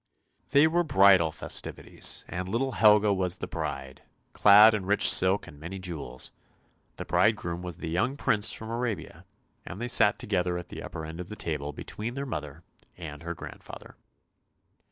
They 0.49 0.65
were 0.65 0.83
bridal 0.83 1.31
festivities, 1.31 2.25
and 2.27 2.49
little 2.49 2.71
Helga 2.71 3.13
was 3.13 3.37
the 3.37 3.45
bride, 3.45 4.01
clad 4.33 4.73
in 4.73 4.87
rich 4.87 5.07
silk 5.07 5.45
and 5.45 5.59
many 5.59 5.77
jewels. 5.77 6.31
The 6.95 7.05
bridegroom 7.05 7.61
was 7.61 7.77
the 7.77 7.89
young 7.91 8.17
prince 8.17 8.51
from 8.51 8.71
Arabia, 8.71 9.25
and 9.63 9.79
they 9.79 9.87
sat 9.87 10.17
together 10.17 10.57
at 10.57 10.69
the 10.69 10.81
upper 10.81 11.05
end 11.05 11.19
of 11.19 11.29
the 11.29 11.35
table 11.35 11.71
between 11.71 12.15
her 12.15 12.25
mother 12.25 12.63
and 12.97 13.21
her 13.21 13.35
grandfather. 13.35 13.95